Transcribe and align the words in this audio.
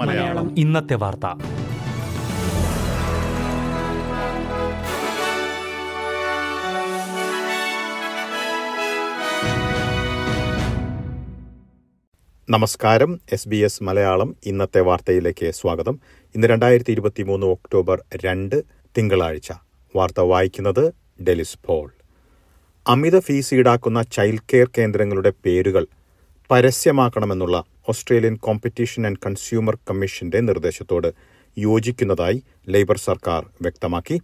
മലയാളം. 0.00 0.58
ഇന്നത്തെ 0.58 0.94
വാർത്ത. 0.94 1.26
നമസ്കാരം. 12.50 13.20
എസ് 13.32 13.48
ബി 13.48 13.56
എസ് 13.56 13.82
മലയാളം 13.82 14.36
ഇന്നത്തെ 14.46 14.80
വാർത്തയിലേക്ക് 14.80 15.50
സ്വാഗതം. 15.50 16.00
ഇന്ന് 16.34 16.46
രണ്ടായിരത്തി 16.46 16.90
ഇരുപത്തി 16.90 17.22
മൂന്ന് 17.22 17.46
ഒക്ടോബർ 17.46 18.04
രണ്ട് 18.24 18.62
തിങ്കളാഴ്ച. 18.98 19.52
വാർത്ത 19.96 20.20
വായിക്കുന്നത് 20.20 20.94
ഡെലിസ് 21.22 21.58
പോൾ. 21.66 21.95
അമിത 22.86 23.18
ഫീസ് 23.18 23.54
ഈടാക്കുന്ന 23.54 24.02
ചൈൽഡ് 24.14 24.48
കെയർ 24.52 24.68
കേന്ദ്രങ്ങളുടെ 24.78 25.32
പേരുകൾ 25.44 25.84
പരസ്യമാക്കണമെന്നുള്ള 26.50 27.56
ഓസ്ട്രേലിയൻ 27.88 28.34
കോമ്പറ്റീഷൻ 28.36 29.06
ആൻഡ് 29.06 29.22
കൺസ്യൂമർ 29.26 29.74
കമ്മീഷന്റെ 29.90 30.40
നിർദ്ദേശത്തോട് 30.40 31.08
യോജിക്കുന്നതായി 31.56 32.38
ലേബർ 32.68 32.98
സർക്കാർ 32.98 33.42
വ്യക്തമാക്കി. 33.62 34.16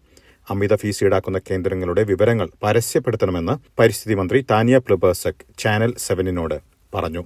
അമിത 0.51 0.75
ഫീസ് 0.75 1.05
ഈടാക്കുന്ന 1.05 1.39
കേന്ദ്രങ്ങളുടെ 1.39 2.03
വിവരങ്ങൾ 2.03 2.49
പരസ്യപ്പെടുത്തണമെന്ന് 2.63 3.55
പരിസ്ഥിതി 3.79 4.15
മന്ത്രി 4.15 4.45
താനിയ 4.51 4.79
പ്ലബേഴ്സക് 4.79 5.45
ചാനൽ 5.59 5.95
സെവനിനോട് 5.99 6.57
പറഞ്ഞു. 6.95 7.23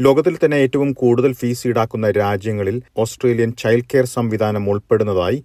ലോകത്തിൽ 0.00 0.38
തന്നെ 0.44 0.56
ഏറ്റവും 0.56 0.92
കൂടുതൽ 0.92 1.32
ഫീസ് 1.32 1.68
ഈടാക്കുന്ന 1.68 2.10
രാജ്യങ്ങളിൽ 2.10 2.82
ഓസ്ട്രേലിയൻ 2.96 3.52
ചൈൽഡ് 3.58 3.90
കെയർ 3.94 4.04
സംവിധാനം 4.16 4.70
ഉൾപ്പെടുന്നതായി 4.70 5.44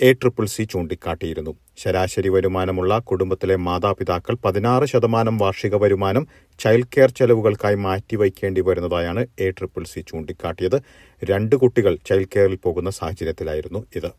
എ 0.00 0.08
ട്രിപ്പിൾ 0.12 0.46
സി 0.54 0.62
ചൂണ്ടിക്കാട്ടിയിരുന്നു. 0.62 1.52
ശരാശരി 1.82 2.28
വരുമാനമുള്ള 2.28 2.98
കുടുംബത്തിലെ 3.10 3.56
മാതാപിതാക്കൾ 3.66 4.34
പതിനാറ് 4.44 4.86
ശതമാനം 4.92 5.38
വാർഷിക 5.42 5.74
വരുമാനം 5.84 6.24
ചൈൽഡ് 6.60 6.92
കെയർ 6.94 7.10
ചെലവുകൾക്കായി 7.18 7.78
മാറ്റിവയ്ക്കേണ്ടി 7.86 8.60
വരുന്നതായാണ് 8.60 9.26
എ 9.46 9.48
ട്രിപ്പിൾ 9.50 9.84
സി 9.92 10.00
ചൂണ്ടിക്കാട്ടിയത്. 10.10 10.78
രണ്ട് 11.22 11.56
കുട്ടികൾ 11.56 11.96
ചൈൽഡ് 12.10 12.32
കെയറിൽ 12.34 12.58
പോകുന്ന 12.66 12.90
സാഹചര്യത്തിലായിരുന്നു 12.90 13.82
ഇത്. 13.96 14.10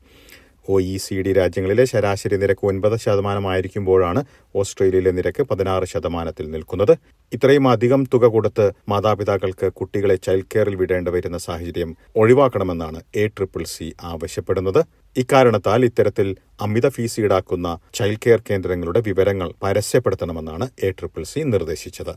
ഒ 0.69 0.77
ഇ 0.93 0.95
സി 0.97 1.15
ഡി 1.25 1.31
രാജ്യങ്ങളിലെ 1.33 1.83
ശരാശരി 1.91 2.37
നിരക്ക് 2.37 2.65
ഒൻപത് 2.69 2.95
ശതമാനമായിരിക്കുമ്പോഴാണ് 3.03 4.21
ഓസ്ട്രേലിയയിലെ 4.55 5.11
നിരക്ക് 5.17 5.43
പതിനാറ് 5.51 5.85
ശതമാനത്തിൽ 5.85 6.45
നിൽക്കുന്നത്. 6.51 6.93
ഇത്രയും 7.31 7.65
അധികം 7.73 8.01
തുക 8.13 8.25
കൊടുത്ത് 8.33 8.65
മാതാപിതാക്കൾക്ക് 8.89 9.67
കുട്ടികളെ 9.79 10.15
ചൈൽഡ് 10.25 10.49
കെയറിൽ 10.53 10.75
വിടേണ്ടി 10.81 11.11
വരുന്ന 11.11 11.37
സാഹചര്യം 11.37 11.91
ഒഴിവാക്കണമെന്നാണ് 12.15 13.01
എ 13.15 13.25
ട്രിപ്പിൾ 13.27 13.63
സി 13.75 13.87
ആവശ്യപ്പെടുന്നത്. 14.11 14.81
ഇക്കാരണത്താൽ 15.21 15.81
ഇത്തരത്തിൽ 15.89 16.27
അമിത 16.65 16.87
ഫീസ് 16.95 17.21
ഈടാക്കുന്ന 17.21 17.67
ചൈൽഡ് 17.97 18.21
കെയർ 18.23 18.39
കേന്ദ്രങ്ങളുടെ 18.49 19.01
വിവരങ്ങൾ 19.07 19.49
പരസ്യപ്പെടുത്തണമെന്നാണ് 19.63 20.65
എ 20.87 20.89
ട്രിപ്പിൾ 20.97 21.23
സി 21.31 21.39
നിർദ്ദേശിച്ചത്. 21.53 22.13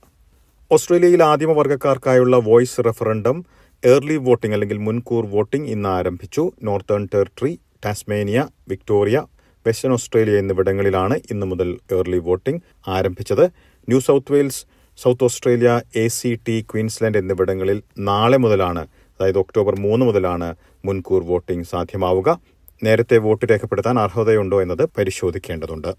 ഓസ്ട്രേലിയയിൽ 0.70 1.22
ആദിമവർഗക്കാർക്കായുള്ള 1.22 2.36
വോയിസ് 2.48 2.84
റെഫറൻഡം 2.88 3.38
ഏർലി 3.82 4.16
വോട്ടിംഗ് 4.26 4.54
അല്ലെങ്കിൽ 4.56 4.78
മുൻകൂർ 4.86 5.24
വോട്ടിംഗ് 5.34 5.70
ഇന്ന് 5.74 5.88
ആരംഭിച്ചു. 5.98 6.42
Northern 6.62 7.04
Territory 7.14 7.52
Tasmania 7.84 8.40
Victoria 8.68 9.18
Western 9.66 9.92
Australia 9.92 10.36
എന്നിവിടങ്ങളിലാണ് 10.42 11.16
ഇന്നു 11.32 11.46
മുതൽ 11.46 11.68
ഏർലി 11.98 12.20
വോട്ടിംഗ് 12.28 12.62
ആരംഭിച്ചത്. 12.96 13.44
New 13.88 14.00
South 14.08 14.32
Wales 14.32 14.62
South 14.98 15.24
Australia 15.24 15.70
A 15.96 16.06
C 16.08 16.30
T 16.46 16.56
Queensland 16.70 17.18
എന്നിവിടങ്ങളിൽ 17.18 17.78
നാളെ 17.98 18.36
മുതലാണ് 18.36 18.82
അതായത് 19.20 19.38
ഒക്ടോബർ 19.38 19.74
മൂന്ന് 19.80 20.04
മുതലാണ് 20.06 20.48
മുൻകൂർ 20.84 21.22
വോട്ടിംഗ് 21.30 21.68
സാധ്യമാവുക. 21.72 22.28
നേരത്തെ 22.82 23.18
വോട്ട് 23.18 23.44
രേഖപ്പെടുത്താൻ 23.50 23.98
അർഹതയുണ്ടോ 23.98 24.62
എന്നത് 24.62 24.84
പരിശോധിക്കേണ്ടതുണ്ട്. 24.98 25.94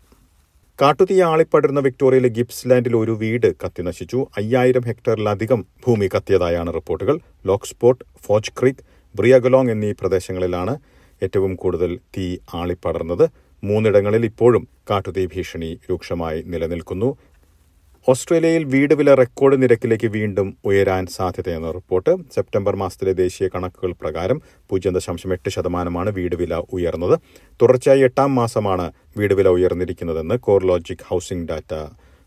കാട്ടുതീ 0.81 1.21
ആളിപ്പടരുന്ന 1.21 1.79
വിക്ടോറിയയിലെ 1.79 2.29
ഗിപ്സ് 2.29 2.69
ലാൻഡിൽ 2.69 2.95
ഒരു 2.95 3.11
വീട് 3.11 3.55
കത്തിനശിച്ചു. 3.55 4.27
അയ്യായിരം 4.37 4.81
ഹെക്ടറിലധികം 4.81 5.65
ഭൂമി 5.87 6.09
കത്തിയതായാണ് 6.17 6.73
റിപ്പോർട്ടുകൾ. 6.73 7.19
ലോക്സ്പോർട്ട് 7.45 8.05
ഫോജ് 8.23 8.51
ക്രീക്ക് 8.61 8.79
ബ്രിയഗലോങ് 9.15 9.71
എന്നീ 9.71 9.91
പ്രദേശങ്ങളിലാണ് 9.91 10.77
ഏറ്റവും 11.23 11.55
കൂടുതൽ 11.55 11.99
തീ 12.17 12.37
ആളിപ്പടർന്നത്. 12.53 13.29
മൂന്നിടങ്ങളിൽ 13.63 14.25
ഇപ്പോഴും 14.25 14.67
കാട്ടുതീ 14.89 15.25
ഭീഷണി 15.25 15.79
രൂക്ഷമായി 15.89 16.43
നിലനിൽക്കുന്നു. 16.45 17.17
ഓസ്ട്രേലിയയിൽ 18.09 18.63
വീട് 18.63 18.93
വില 18.93 19.13
റെക്കോർഡ് 19.13 19.61
നിരക്കിലേക്ക് 19.61 20.07
വീണ്ടും 20.07 20.57
ഉയരാൻ 20.65 21.05
സാധ്യതയെന്ന 21.05 21.71
റിപ്പോർട്ട് 21.71 22.33
സെപ്റ്റംബർ 22.35 22.75
മാസത്തിലെ 22.75 23.11
ദേശീയ 23.11 23.47
കണക്കുകൾ 23.47 23.91
പ്രകാരം 23.91 24.41
പൂജ്യം 24.69 24.93
ദശാംശം 24.93 25.33
എട്ട് 25.33 25.49
ശതമാനമാണ് 25.49 26.09
വീട് 26.09 26.35
വില 26.35 26.55
ഉയർന്നത്. 26.73 27.19
തുടർച്ചയായി 27.61 27.99
എട്ടാം 27.99 28.35
മാസമാണ് 28.35 28.91
വീട് 29.17 29.33
വില 29.33 29.47
ഉയർന്നിരിക്കുന്നതെന്ന് 29.47 30.35
കോർലോജിക് 30.35 30.97
ഹൌസിംഗ് 31.07 31.47
ഡാറ്റ 31.47 31.73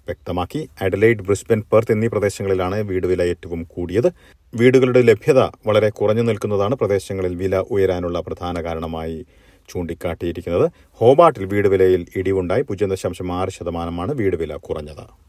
വ്യക്തമാക്കി. 0.06 0.68
അഡലൈഡ് 0.80 1.22
ബ്രിസ്ബൻ 1.22 1.62
പെർത്ത് 1.72 1.92
എന്നീ 1.92 2.08
പ്രദേശങ്ങളിലാണ് 2.08 2.80
വീട് 2.80 3.06
വില 3.06 3.22
ഏറ്റവും 3.22 3.64
കൂടിയത്. 3.64 4.12
വീടുകളുടെ 4.54 5.02
ലഭ്യത 5.02 5.38
വളരെ 5.38 5.90
കുറഞ്ഞു 5.90 6.22
നിൽക്കുന്നതാണ് 6.22 6.74
പ്രദേശങ്ങളിൽ 6.74 7.34
വില 7.34 7.56
ഉയരാനുള്ള 7.56 8.20
പ്രധാന 8.20 8.64
കാരണമായി 8.64 9.26
ചൂണ്ടിക്കാട്ടിയിരിക്കുന്നത്. 9.68 10.70
ഹോബാട്ടിൽ 10.92 11.44
വീട് 11.44 11.68
വിലയിൽ 11.68 12.06
ഇടിവുണ്ടായി. 12.16 12.62
പൂജ്യം 12.62 12.90
ദശാംശം 12.90 13.32
ആറ് 13.32 13.48
ശതമാനമാണ് 13.48 14.14
വീട് 14.14 14.36
വില 14.36 14.56
കുറഞ്ഞത്. 14.56 15.23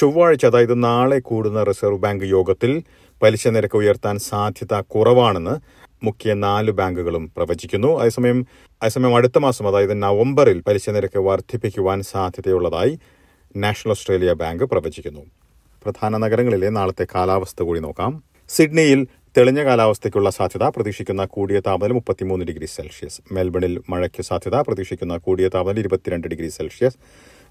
ചൊവ്വാഴ്ച 0.00 0.46
അതായത് 0.46 0.84
നാളെ 0.84 1.18
കൂടുന്ന 1.18 1.62
റിസർവ് 1.62 1.98
ബാങ്ക് 1.98 2.24
യോഗത്തിൽ 2.24 2.82
പലിശ 3.22 3.48
നിരക്ക് 3.48 3.76
ഉയർത്താൻ 3.76 4.18
സാധ്യത 4.18 4.80
കുറവാണെന്ന് 4.80 5.54
മുഖ്യ 6.04 6.34
നാല് 6.34 6.70
ബാങ്കുകളും 6.70 7.32
പ്രവചിക്കുന്നു. 7.36 8.00
അതേസമയം 8.00 8.46
അതേസമയം 8.82 9.16
അടുത്ത 9.16 9.38
മാസം 9.38 9.68
അതായത് 9.68 10.02
നവംബറിൽ 10.02 10.60
പലിശ 10.60 10.90
നിരക്ക് 10.90 11.18
വർദ്ധിപ്പിക്കുവാൻ 11.18 12.02
സാധ്യതയുള്ളതായി 12.02 12.98
നാഷണൽ 13.56 13.90
ഓസ്ട്രേലിയ 13.90 14.32
ബാങ്ക് 14.32 14.64
പ്രവചിക്കുന്നു. 14.64 15.20
പ്രധാന 15.84 16.16
നഗരങ്ങളിലെ 16.16 16.68
നാളത്തെ 16.68 17.06
കാലാവസ്ഥ 17.14 17.62
കൂടി 17.62 17.80
നോക്കാം. 17.80 18.22
സിഡ്നിയിൽ 18.48 19.06
തെളിഞ്ഞ 19.36 19.64
കാലാവസ്ഥയ്ക്കുള്ള 19.64 20.30
സാധ്യത 20.30 20.68
പ്രതീക്ഷിക്കുന്ന 20.68 21.24
കൂടിയ 21.24 21.60
താപനില 21.60 21.92
മുപ്പത്തിമൂന്ന് 21.92 22.46
ഡിഗ്രി 22.46 22.66
സെൽഷ്യസ്. 22.66 23.20
മെൽബണിൽ 23.32 23.80
മഴയ്ക്ക് 23.90 24.22
സാധ്യത 24.22 24.54
പ്രതീക്ഷിക്കുന്ന 24.54 25.16
കൂടിയ 25.16 25.48
താപനില 25.48 25.78
ഇരുപത്തിരണ്ട് 25.78 26.28
ഡിഗ്രി 26.28 26.48
സെൽഷ്യസ്. 26.48 26.96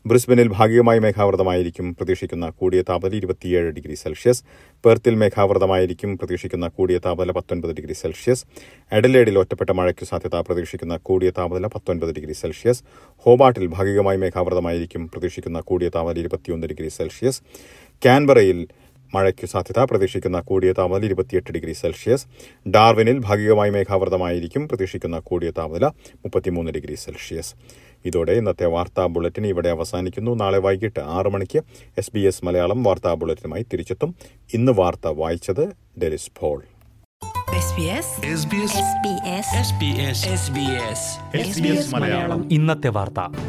ബ്രിസ്ബനിൽ 0.07 0.47
ഭാഗികമായി 0.47 0.99
മേഘാവൃതമായിരിക്കും 0.99 1.93
പ്രതീക്ഷിക്കുന്ന 1.93 2.49
കൂടിയ 2.49 2.81
താപനില 2.81 3.17
ഇരുപത്തിയേഴ് 3.17 3.71
ഡിഗ്രി 3.71 3.93
സെൽഷ്യസ്. 3.93 4.43
പെർത്തിൽ 4.85 5.15
മേഘാവൃതമായിരിക്കും 5.15 6.17
പ്രതീക്ഷിക്കുന്ന 6.17 6.67
കൂടിയ 6.67 6.97
താപനില 6.97 7.31
പത്തൊൻപത് 7.31 7.73
ഡിഗ്രി 7.77 7.93
സെൽഷ്യസ്. 7.93 8.45
എഡലേഡിൽ 8.91 9.37
ഒറ്റപ്പെട്ട 9.39 9.69
മഴയ്ക്ക് 9.79 10.05
സാധ്യത 10.05 10.35
പ്രതീക്ഷിക്കുന്ന 10.35 10.97
കൂടിയ 10.97 11.29
താപനില 11.29 11.67
പത്തൊൻപത് 11.67 12.13
ഡിഗ്രി 12.15 12.33
സെൽഷ്യസ്. 12.33 12.83
ഹോബാട്ടിൽ 13.25 13.67
ഭാഗികമായി 13.67 14.17
മേഘാവൃതമായിരിക്കും 14.17 15.07
പ്രതീക്ഷിക്കുന്ന 15.07 15.59
കൂടിയ 15.59 15.89
താപനില 15.89 16.19
ഇരുപത്തിയൊന്ന് 16.19 16.67
ഡിഗ്രി 16.67 16.87
സെൽഷ്യസ്. 16.87 17.41
കാൻബറയിൽ 18.05 18.67
മഴയ്ക്ക് 19.13 19.47
സാധ്യത. 19.47 19.83
പ്രതീക്ഷിക്കുന്ന 19.83 20.39
കൂടിയ 20.39 20.71
താപനില 20.71 21.05
ഇരുപത്തിയെട്ട് 21.05 21.51
ഡിഗ്രി 21.51 21.73
സെൽഷ്യസ്. 21.73 22.25
ഡാർവിനിൽ 22.69 23.17
ഭാഗികമായി 23.19 23.69
മേഘാവൃതമായിരിക്കും. 23.69 24.67
പ്രതീക്ഷിക്കുന്ന 24.67 25.19
കൂടിയ 25.19 25.51
താപനില 25.51 25.85
മുപ്പത്തിമൂന്ന് 25.85 26.71
ഡിഗ്രി 26.71 26.95
സെൽഷ്യസ്. 26.95 27.55
ഇതോടെ 28.05 28.31
ഇന്നത്തെ 28.31 28.65
വാർത്താ 28.65 29.05
ബുള്ളറ്റിൻ 29.05 29.45
ഇവിടെ 29.47 29.69
അവസാനിക്കുന്നു. 29.69 30.35
നാളെ 30.35 30.59
വൈകിട്ട് 30.59 30.99
ആറ് 30.99 31.27
മണിക്ക് 31.27 31.61
എസ് 31.97 32.11
ബി 32.13 32.19
എസ് 32.19 32.45
മലയാളം 32.45 32.83
വാർത്താ 32.83 33.13
ബുള്ളറ്റിനുമായി 33.13 33.65
തിരിച്ചെത്തും. 33.73 34.15
ഇന്ന് 34.53 34.71
വാർത്ത 34.71 35.07
വായിച്ചത് 35.07 35.65
ഡെലിസ് 36.03 36.31
ഫോൾ 36.39 36.63
ഇന്നത്തെ 42.51 42.89
വാർത്ത. 42.89 43.48